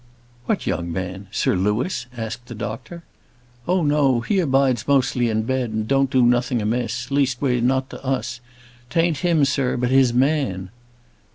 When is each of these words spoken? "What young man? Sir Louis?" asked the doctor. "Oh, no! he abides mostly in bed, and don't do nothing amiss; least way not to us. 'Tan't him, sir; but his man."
"What 0.47 0.65
young 0.65 0.91
man? 0.91 1.27
Sir 1.29 1.55
Louis?" 1.55 2.07
asked 2.17 2.47
the 2.47 2.55
doctor. 2.55 3.03
"Oh, 3.67 3.83
no! 3.83 4.21
he 4.21 4.39
abides 4.39 4.87
mostly 4.87 5.29
in 5.29 5.43
bed, 5.43 5.69
and 5.69 5.87
don't 5.87 6.09
do 6.09 6.23
nothing 6.23 6.59
amiss; 6.59 7.11
least 7.11 7.39
way 7.39 7.61
not 7.61 7.91
to 7.91 8.03
us. 8.03 8.39
'Tan't 8.89 9.17
him, 9.17 9.45
sir; 9.45 9.77
but 9.77 9.91
his 9.91 10.11
man." 10.11 10.71